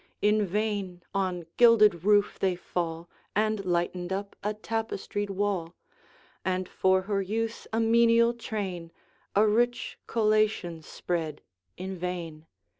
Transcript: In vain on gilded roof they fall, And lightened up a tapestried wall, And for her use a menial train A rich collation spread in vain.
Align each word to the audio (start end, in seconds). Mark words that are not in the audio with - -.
In 0.23 0.47
vain 0.47 1.03
on 1.13 1.45
gilded 1.57 2.03
roof 2.03 2.39
they 2.39 2.55
fall, 2.55 3.07
And 3.35 3.63
lightened 3.63 4.11
up 4.11 4.35
a 4.43 4.55
tapestried 4.55 5.29
wall, 5.29 5.75
And 6.43 6.67
for 6.67 7.03
her 7.03 7.21
use 7.21 7.67
a 7.71 7.79
menial 7.79 8.33
train 8.33 8.91
A 9.35 9.45
rich 9.45 9.99
collation 10.07 10.81
spread 10.81 11.43
in 11.77 11.99
vain. 11.99 12.47